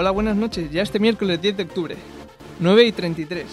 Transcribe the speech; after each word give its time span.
Hola, 0.00 0.12
buenas 0.12 0.36
noches. 0.36 0.70
Ya 0.70 0.82
este 0.82 1.00
miércoles 1.00 1.42
10 1.42 1.56
de 1.56 1.62
octubre, 1.64 1.96
9 2.60 2.84
y 2.84 2.92
33. 2.92 3.46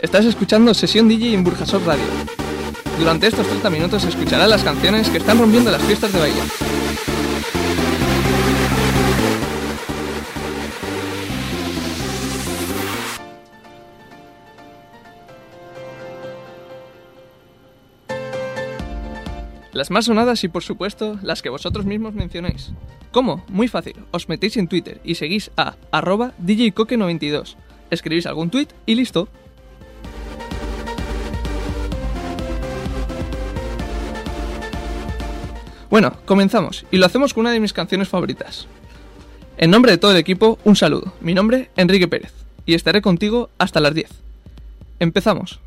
Estás 0.00 0.24
escuchando 0.24 0.72
Sesión 0.72 1.06
DJ 1.06 1.34
en 1.34 1.44
Burjasot 1.44 1.84
Radio. 1.84 2.02
Durante 2.98 3.26
estos 3.26 3.46
30 3.46 3.68
minutos 3.68 4.04
escucharás 4.04 4.48
las 4.48 4.64
canciones 4.64 5.10
que 5.10 5.18
están 5.18 5.38
rompiendo 5.38 5.70
las 5.70 5.82
fiestas 5.82 6.10
de 6.10 6.18
Bahía. 6.18 6.71
Más 19.92 20.06
sonadas 20.06 20.42
y 20.42 20.48
por 20.48 20.62
supuesto 20.62 21.18
las 21.22 21.42
que 21.42 21.50
vosotros 21.50 21.84
mismos 21.84 22.14
mencionéis. 22.14 22.72
¿Cómo? 23.12 23.44
Muy 23.48 23.68
fácil. 23.68 23.94
Os 24.10 24.28
metéis 24.28 24.56
en 24.56 24.66
Twitter 24.66 25.00
y 25.04 25.14
seguís 25.14 25.50
a 25.56 25.76
arroba 25.90 26.32
djcoque92. 26.42 27.56
Escribís 27.90 28.26
algún 28.26 28.50
tweet 28.50 28.68
y 28.86 28.94
listo. 28.94 29.28
Bueno, 35.90 36.16
comenzamos 36.24 36.86
y 36.90 36.96
lo 36.96 37.04
hacemos 37.04 37.34
con 37.34 37.42
una 37.42 37.50
de 37.50 37.60
mis 37.60 37.74
canciones 37.74 38.08
favoritas. 38.08 38.66
En 39.58 39.70
nombre 39.70 39.92
de 39.92 39.98
todo 39.98 40.12
el 40.12 40.16
equipo, 40.16 40.58
un 40.64 40.74
saludo. 40.74 41.12
Mi 41.20 41.34
nombre, 41.34 41.70
Enrique 41.76 42.08
Pérez, 42.08 42.32
y 42.64 42.72
estaré 42.72 43.02
contigo 43.02 43.50
hasta 43.58 43.80
las 43.80 43.92
10. 43.92 44.08
Empezamos. 45.00 45.60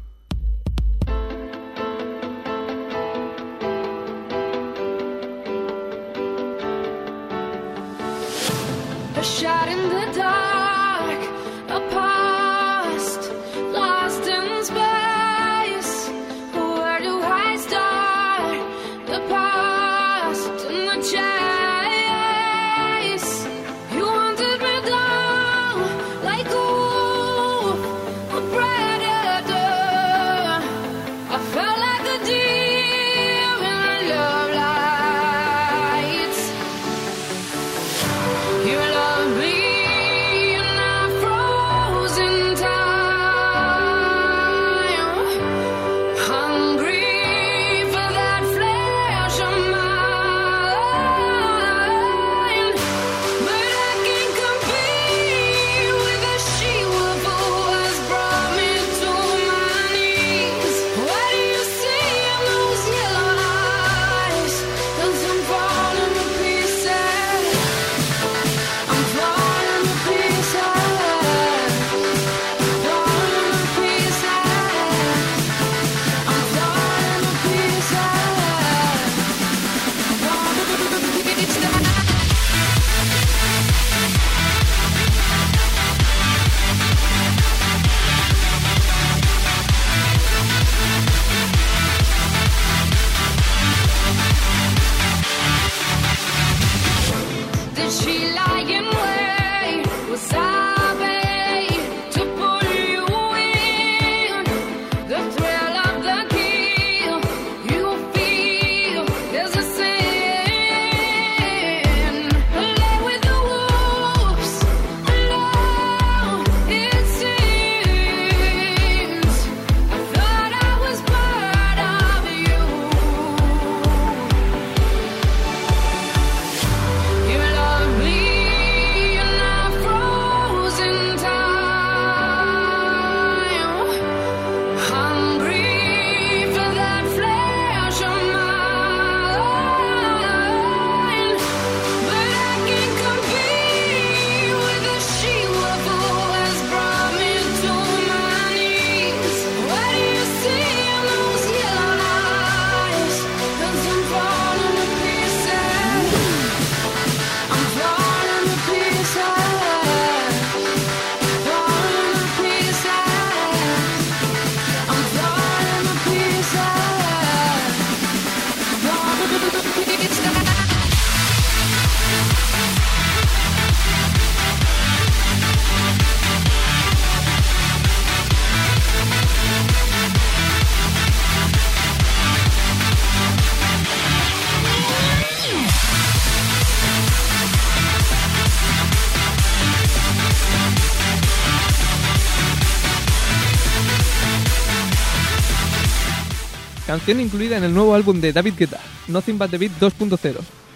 Canción 196.85 197.19
incluida 197.19 197.57
en 197.57 197.63
el 197.63 197.73
nuevo 197.73 197.95
álbum 197.95 198.21
de 198.21 198.31
David 198.31 198.53
Guetta, 198.59 198.79
Nothing 199.07 199.39
But 199.39 199.49
The 199.49 199.57
Beat 199.57 199.71
2.0, 199.79 200.35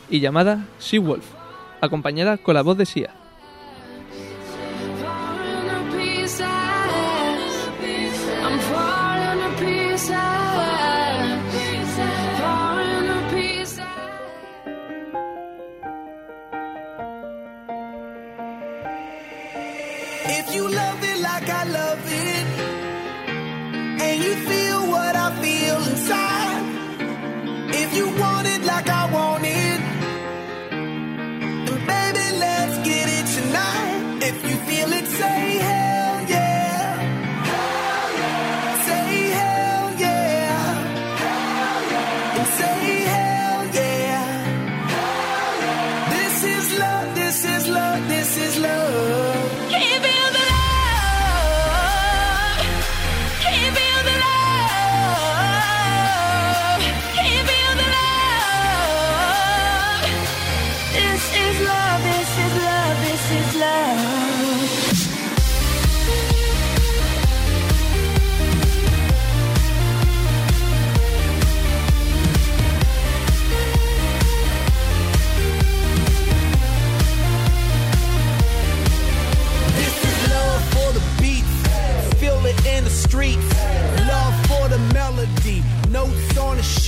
y 0.09 0.19
llamada 0.19 0.65
Sea 0.79 0.99
Wolf, 0.99 1.23
acompañada 1.81 2.37
con 2.37 2.55
la 2.55 2.63
voz 2.63 2.79
de 2.79 2.87
Sia. 2.87 3.18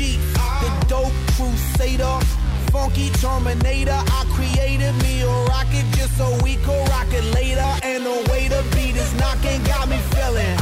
On 0.01 0.63
the 0.63 0.85
dope 0.87 1.13
crusader, 1.37 2.17
funky 2.71 3.09
terminator. 3.21 4.01
I 4.19 4.25
created 4.33 4.93
me 5.03 5.21
a 5.21 5.27
rocket 5.45 5.85
just 5.93 6.17
so 6.17 6.25
we 6.43 6.55
could 6.65 6.89
rock 6.89 7.07
it 7.13 7.23
later. 7.35 7.69
And 7.83 8.05
the 8.05 8.17
way 8.31 8.47
the 8.47 8.63
beat 8.73 8.95
is 8.95 9.13
knocking 9.19 9.61
got 9.63 9.87
me 9.89 9.97
feeling. 10.13 10.57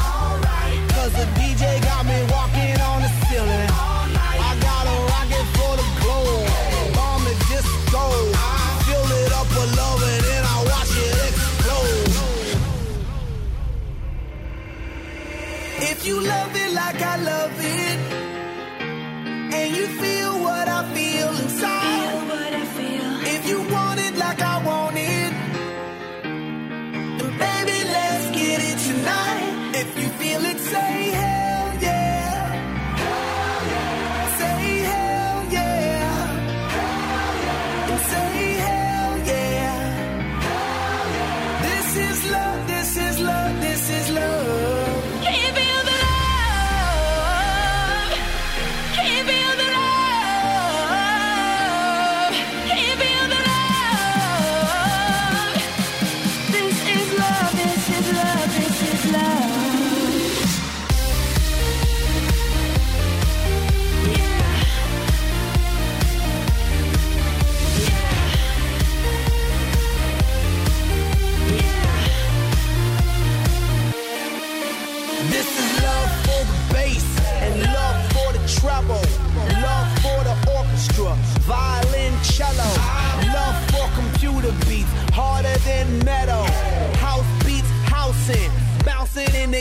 Cause 0.91 1.13
the 1.13 1.25
DJ 1.39 1.81
got 1.83 2.05
me 2.05 2.19
walking 2.35 2.75
on 2.81 3.01
the 3.01 3.11
ceiling. 3.27 3.69
I 3.71 4.51
got 4.59 4.83
a 4.91 4.97
rocket 5.13 5.45
for 5.55 5.73
the 5.79 5.87
globe, 6.03 6.47
bomb 6.95 7.23
the 7.23 7.35
disco. 7.47 8.03
Fill 8.87 9.09
it 9.23 9.31
up 9.39 9.47
with 9.55 9.71
love 9.77 10.03
and 10.03 10.23
then 10.29 10.43
I 10.43 10.57
watch 10.67 10.93
it 11.07 11.15
explode. 11.29 12.11
If 15.91 16.05
you 16.05 16.19
love 16.19 16.55
it 16.55 16.71
like 16.73 17.01
I 17.01 17.15
love 17.23 17.55
it, 17.57 18.08
you 19.79 19.87
feel 19.87 20.18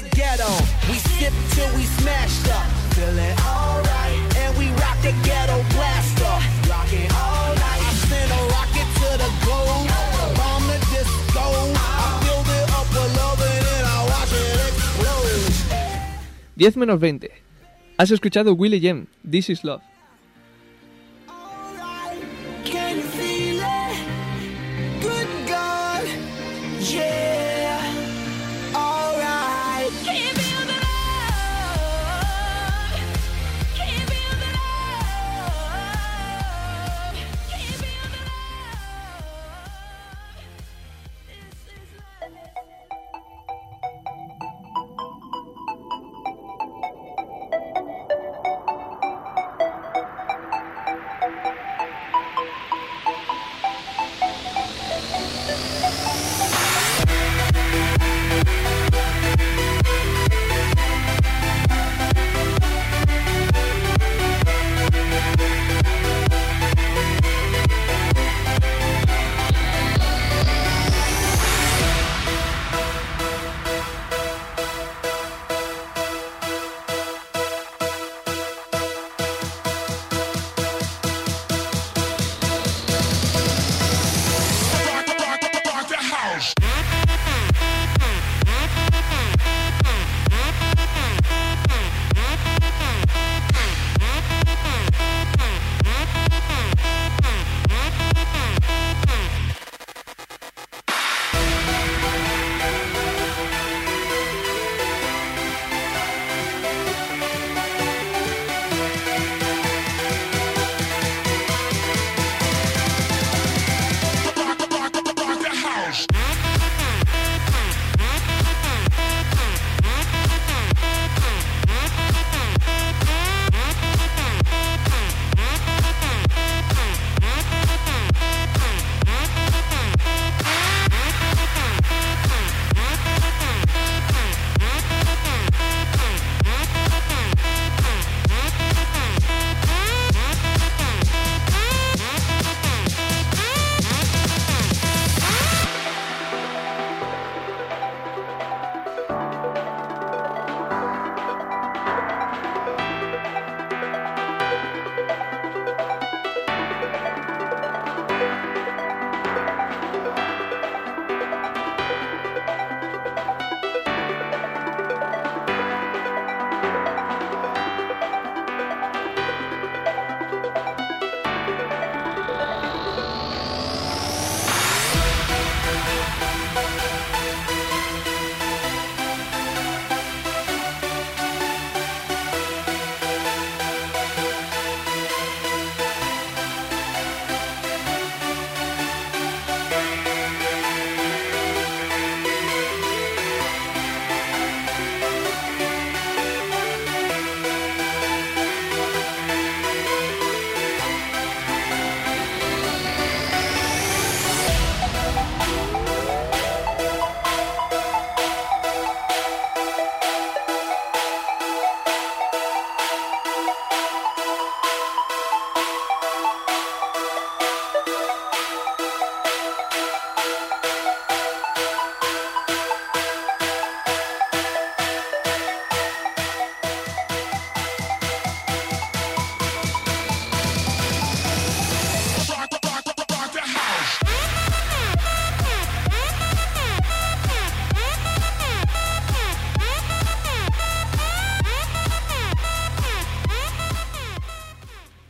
the 0.01 0.09
ghetto. 0.17 0.51
We 0.89 0.99
sip 1.19 1.33
till 1.55 1.71
we 1.75 1.85
smashed 1.99 2.47
up, 2.49 2.67
feeling 2.95 3.35
alright, 3.43 4.37
and 4.37 4.57
we 4.59 4.71
rock 4.83 4.99
the 5.03 5.15
ghetto 5.27 5.59
blaster, 5.75 6.35
rocking 6.71 7.11
all 7.13 7.55
night. 7.55 7.83
I 7.83 7.93
send 8.07 8.31
a 8.31 8.43
rocket 8.55 8.89
to 9.01 9.09
the 9.23 9.31
globe, 9.43 9.89
bomb 10.39 10.65
the 10.71 10.79
disco. 10.93 11.45
I 11.75 12.09
filled 12.23 12.51
it 12.59 12.69
up 12.79 12.89
with 12.95 13.11
love 13.19 13.41
and 13.43 13.65
then 13.67 13.85
I 13.85 13.99
watch 14.13 14.33
it 14.33 14.59
explode. 14.71 15.49
10 16.57 16.77
menos 16.77 16.99
20. 17.01 17.29
Has 17.99 18.11
escuchado 18.11 18.55
Willie 18.55 18.81
Jem, 18.81 19.07
This 19.25 19.51
is 19.51 19.65
Love. 19.65 19.83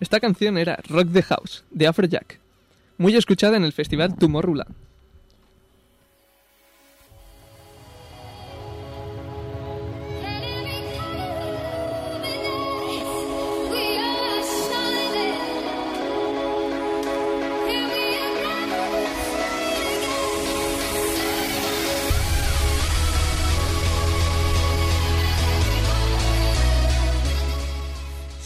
Esta 0.09 0.21
canción 0.21 0.57
era 0.57 0.81
Rock 0.89 1.13
the 1.13 1.23
House, 1.23 1.65
de 1.71 1.87
Afrojack, 1.87 2.41
muy 2.97 3.15
escuchada 3.15 3.59
en 3.59 3.65
el 3.65 3.75
festival 3.75 4.17
Tomorrowland. 4.17 4.75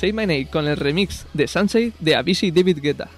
Say 0.02 0.12
My 0.12 0.26
Name 0.26 0.46
con 0.46 0.66
el 0.66 0.76
remix 0.76 1.26
de 1.32 1.46
Sunshine 1.46 1.92
de 2.00 2.16
Avicii 2.16 2.50
David 2.50 2.80
Guetta. 2.82 3.08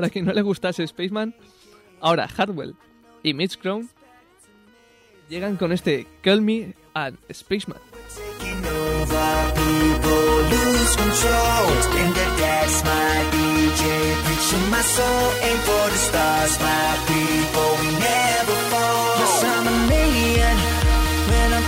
Para 0.00 0.08
quien 0.08 0.24
no 0.24 0.32
le 0.32 0.40
gustase 0.40 0.86
Spaceman, 0.86 1.34
ahora 2.00 2.26
Hardwell 2.26 2.74
y 3.22 3.34
Mitch 3.34 3.58
Crown 3.58 3.86
llegan 5.28 5.58
con 5.58 5.72
este 5.72 6.06
Call 6.22 6.40
Me 6.40 6.74
and 6.94 7.18
Spaceman. 7.30 7.78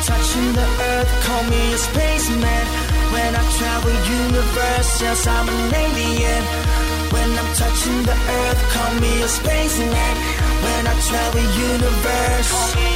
Touching 0.04 0.52
the 0.52 0.66
earth, 0.90 1.24
call 1.26 1.44
me 1.44 1.74
a 1.74 1.78
spaceman. 1.78 2.66
When 3.12 3.36
I 3.36 3.42
travel 3.56 3.92
universe, 3.92 5.00
yes, 5.00 5.26
I'm 5.28 5.48
an 5.48 5.74
alien. 5.74 6.81
When 7.12 7.31
I'm 7.40 7.54
touching 7.54 8.02
the 8.02 8.16
earth, 8.38 8.62
call 8.75 8.92
me 9.00 9.12
a 9.23 9.28
spaceman. 9.28 10.14
When 10.64 10.83
I 10.87 10.95
travel 11.09 11.47
universe, 11.71 12.91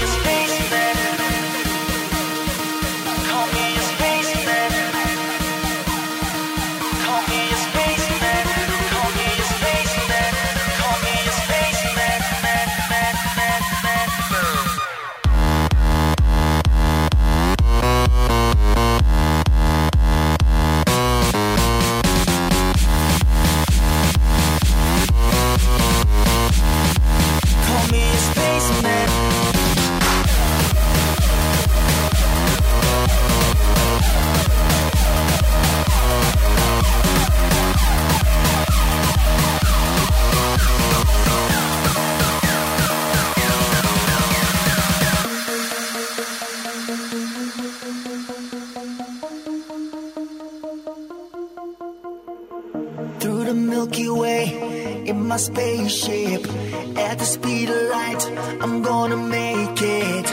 light, 57.90 58.22
I'm 58.62 58.82
gonna 58.82 59.16
make 59.16 59.80
it. 59.82 60.26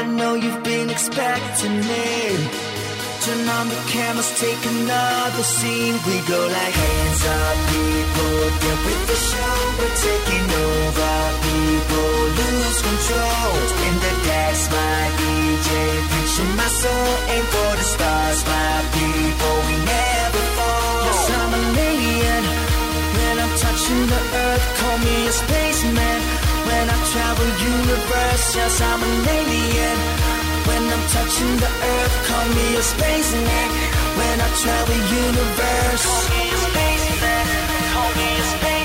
I 0.00 0.02
know 0.04 0.34
you've 0.34 0.62
been 0.62 0.90
expecting 0.90 1.78
it. 1.82 2.40
Turn 3.24 3.48
on 3.58 3.68
the 3.68 3.80
cameras, 3.90 4.30
take 4.38 4.62
another 4.74 5.42
scene. 5.42 5.96
We 6.06 6.16
go 6.30 6.40
like 6.56 6.74
hands 6.84 7.22
up, 7.26 7.56
people. 7.74 8.34
Get 8.62 8.78
with 8.86 9.02
the 9.10 9.18
show, 9.30 9.56
we're 9.78 9.96
taking 10.08 10.46
over. 10.66 11.16
People 11.46 12.12
lose 12.38 12.80
control. 12.88 13.50
In 13.86 13.94
the 14.04 14.12
dance, 14.30 14.64
my 14.70 15.02
DJ, 15.18 15.70
preaching 16.10 16.52
my 16.60 16.70
soul. 16.82 17.10
Aim 17.34 17.44
for 17.54 17.72
the 17.80 17.86
stars, 17.94 18.40
my 18.46 18.76
people. 18.94 19.56
We 19.68 19.76
never 19.90 20.42
fall. 20.56 21.04
Yes, 21.08 21.22
I'm 21.40 21.52
an 21.58 21.78
alien. 21.90 22.44
When 23.16 23.34
I'm 23.42 23.54
touching 23.64 24.02
the 24.12 24.20
earth, 24.44 24.66
call 24.78 24.98
me 24.98 25.16
a 25.26 25.32
spaceman. 25.32 26.35
When 26.66 26.86
I 26.90 26.98
travel 27.12 27.48
universe, 27.78 28.46
yes, 28.58 28.80
I'm 28.80 29.00
an 29.08 29.28
alien. 29.38 29.98
When 30.68 30.82
I'm 30.94 31.04
touching 31.16 31.54
the 31.62 31.70
earth, 31.92 32.16
call 32.28 32.46
me 32.58 32.66
a 32.76 32.82
space 32.82 33.28
spaceman. 33.32 33.68
When 34.18 34.36
I 34.46 34.48
travel 34.62 35.00
universe, 35.26 36.06
call 36.06 36.26
me 36.34 36.44
a 36.50 36.58
spaceman. 36.66 37.44
Call 37.92 38.10
me 38.18 38.28
a 38.34 38.44
spaceman. 38.52 38.75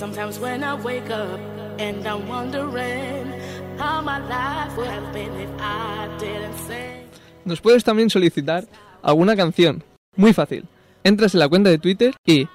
Sometimes 0.00 0.40
when 0.40 0.64
I 0.64 0.74
wake 0.82 1.10
up 1.10 1.38
and 1.78 2.06
I'm 2.08 2.26
wondering 2.26 3.34
how 3.76 4.00
my 4.00 4.18
life 4.18 4.74
would 4.78 4.88
have 4.88 5.12
been 5.12 5.30
if 5.38 5.50
I 5.60 6.08
didn't 6.18 6.56
sing. 6.66 7.04
Nos 7.44 7.60
puedes 7.60 7.84
también 7.84 8.08
solicitar 8.08 8.66
alguna 9.02 9.36
canción. 9.36 9.84
Muy 10.16 10.32
fácil. 10.32 10.64
Entras 11.04 11.34
en 11.34 11.40
la 11.40 11.50
cuenta 11.50 11.68
de 11.68 11.76
Twitter 11.76 12.14
y 12.24 12.48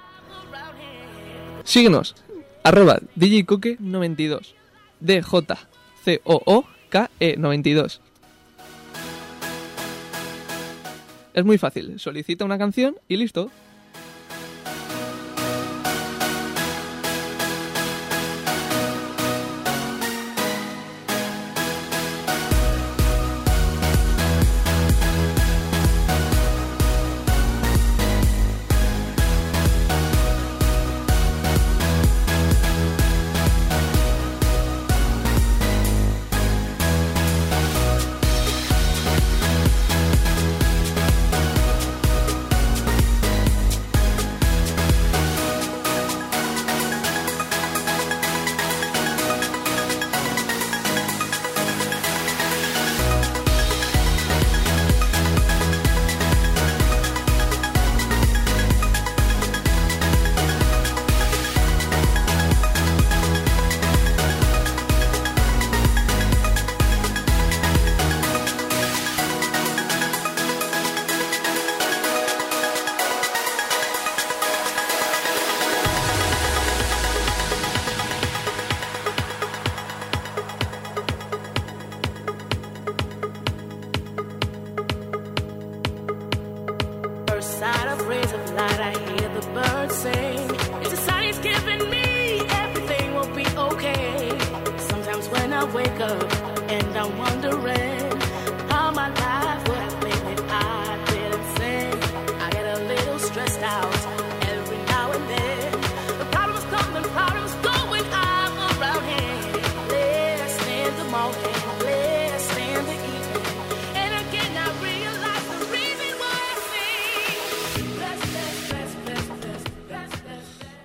síguenos. 1.62 2.16
Arroba 2.64 2.98
DJCoque92. 3.16 4.54
D-J-C-O-O-K-E 4.98 5.76
92. 7.36 8.00
Es 11.32 11.44
muy 11.44 11.58
fácil. 11.58 12.00
Solicita 12.00 12.44
una 12.44 12.58
canción 12.58 12.96
y 13.06 13.18
listo. 13.18 13.52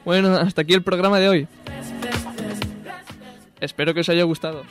Bueno, 0.05 0.35
hasta 0.37 0.61
aquí 0.61 0.73
el 0.73 0.83
programa 0.83 1.19
de 1.19 1.29
hoy. 1.29 1.47
Espero 3.59 3.93
que 3.93 3.99
os 3.99 4.09
haya 4.09 4.23
gustado. 4.23 4.63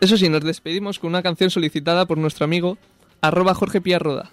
Eso 0.00 0.16
sí, 0.16 0.28
nos 0.28 0.42
despedimos 0.42 0.98
con 0.98 1.08
una 1.08 1.22
canción 1.22 1.50
solicitada 1.50 2.06
por 2.06 2.18
nuestro 2.18 2.44
amigo 2.44 2.76
arroba 3.20 3.54
Jorge 3.54 3.80
Piarroda. 3.80 4.30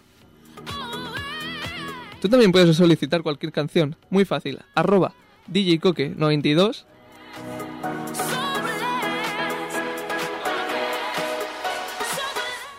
Tú 2.21 2.29
también 2.29 2.51
puedes 2.51 2.75
solicitar 2.75 3.21
cualquier 3.21 3.51
canción, 3.51 3.95
muy 4.09 4.25
fácil, 4.25 4.59
arroba 4.75 5.13
DJCoque92 5.51 6.85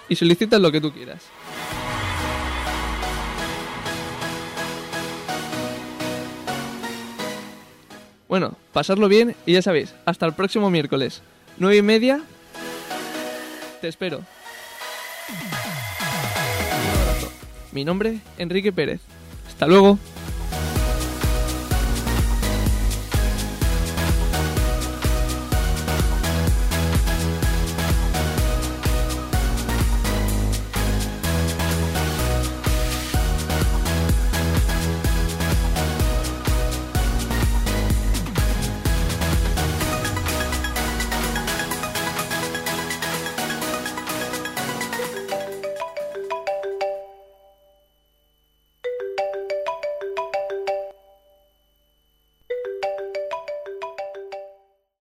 y 0.08 0.16
solicitas 0.16 0.60
lo 0.60 0.72
que 0.72 0.80
tú 0.80 0.92
quieras. 0.92 1.22
Bueno, 8.34 8.56
pasarlo 8.72 9.06
bien 9.06 9.36
y 9.46 9.52
ya 9.52 9.62
sabéis, 9.62 9.94
hasta 10.06 10.26
el 10.26 10.32
próximo 10.32 10.68
miércoles, 10.68 11.22
9 11.58 11.76
y 11.76 11.82
media. 11.82 12.20
Te 13.80 13.86
espero. 13.86 14.22
Mi 17.70 17.84
nombre, 17.84 18.18
Enrique 18.36 18.72
Pérez. 18.72 19.02
Hasta 19.46 19.68
luego. 19.68 20.00